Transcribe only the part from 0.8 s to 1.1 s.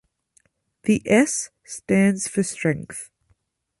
The